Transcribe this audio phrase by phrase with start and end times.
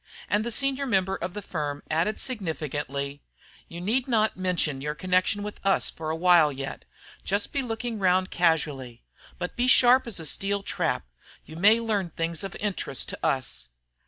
[0.27, 3.21] And the senior member of the firm added significantly:
[3.67, 6.85] "You need not mention your connection with us for a while yet.
[7.23, 9.03] Just be looking round casually.
[9.37, 11.05] But be sharp as a steel trap.
[11.45, 13.69] You may learn things of interest to us."